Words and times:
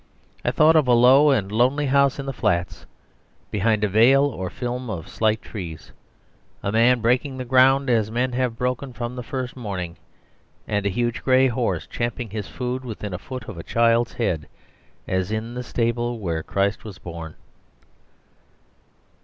I 0.43 0.49
thought 0.49 0.75
of 0.75 0.87
a 0.87 0.93
low 0.93 1.29
and 1.29 1.51
lonely 1.51 1.85
house 1.85 2.17
in 2.17 2.25
the 2.25 2.33
flats, 2.33 2.87
behind 3.51 3.83
a 3.83 3.87
veil 3.87 4.23
or 4.25 4.49
film 4.49 4.89
of 4.89 5.07
slight 5.07 5.43
trees, 5.43 5.91
a 6.63 6.71
man 6.71 7.01
breaking 7.01 7.37
the 7.37 7.45
ground 7.45 7.87
as 7.87 8.09
men 8.09 8.31
have 8.31 8.57
broken 8.57 8.93
from 8.93 9.15
the 9.15 9.21
first 9.21 9.55
morning, 9.55 9.97
and 10.67 10.87
a 10.87 10.89
huge 10.89 11.21
grey 11.23 11.45
horse 11.49 11.85
champing 11.85 12.31
his 12.31 12.47
food 12.47 12.83
within 12.83 13.13
a 13.13 13.19
foot 13.19 13.43
of 13.47 13.59
a 13.59 13.63
child's 13.63 14.13
head, 14.13 14.47
as 15.07 15.31
in 15.31 15.53
the 15.53 15.61
stable 15.61 16.17
where 16.17 16.41
Christ 16.41 16.83
was 16.83 16.97
born. 16.97 17.35